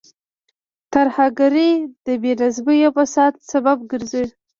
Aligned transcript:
ترهګرۍ 0.93 1.71
د 2.05 2.07
بې 2.21 2.33
نظمۍ 2.41 2.79
او 2.87 2.91
فساد 2.97 3.33
سبب 3.51 3.77
ګرځي. 3.91 4.23